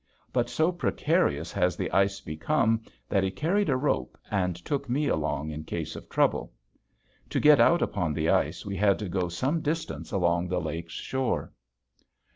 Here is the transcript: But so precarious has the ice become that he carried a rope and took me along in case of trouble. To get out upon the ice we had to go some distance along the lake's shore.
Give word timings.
But 0.33 0.49
so 0.49 0.71
precarious 0.71 1.51
has 1.51 1.77
the 1.77 1.91
ice 1.91 2.21
become 2.21 2.81
that 3.07 3.21
he 3.23 3.29
carried 3.29 3.69
a 3.69 3.77
rope 3.77 4.17
and 4.31 4.55
took 4.55 4.89
me 4.89 5.07
along 5.07 5.51
in 5.51 5.63
case 5.63 5.95
of 5.95 6.09
trouble. 6.09 6.51
To 7.29 7.39
get 7.39 7.59
out 7.59 7.83
upon 7.83 8.15
the 8.15 8.27
ice 8.27 8.65
we 8.65 8.75
had 8.77 8.97
to 8.97 9.07
go 9.07 9.29
some 9.29 9.61
distance 9.61 10.11
along 10.11 10.47
the 10.47 10.59
lake's 10.59 10.95
shore. 10.95 11.53